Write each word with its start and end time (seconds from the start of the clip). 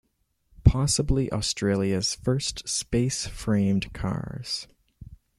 Possibly 0.63 1.31
Australia's 1.31 2.15
first 2.15 2.67
space-framed 2.67 3.93
cars. 3.93 4.65